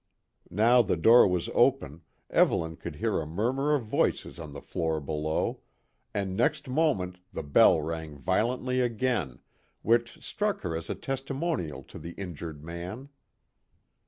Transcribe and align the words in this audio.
Now 0.49 0.81
the 0.81 0.97
door 0.97 1.27
was 1.27 1.47
open, 1.53 2.01
Evelyn 2.31 2.75
could 2.77 2.95
hear 2.95 3.21
a 3.21 3.27
murmur 3.27 3.75
of 3.75 3.83
voices 3.85 4.39
on 4.39 4.51
the 4.51 4.59
floor 4.59 4.99
below, 4.99 5.59
and 6.11 6.35
next 6.35 6.67
moment 6.67 7.19
the 7.31 7.43
bell 7.43 7.79
rang 7.79 8.17
violently 8.17 8.79
again, 8.81 9.41
which 9.83 10.19
struck 10.25 10.61
her 10.61 10.75
as 10.75 10.89
a 10.89 10.95
testimonial 10.95 11.83
to 11.83 11.99
the 11.99 12.13
injured 12.13 12.63
man. 12.63 13.09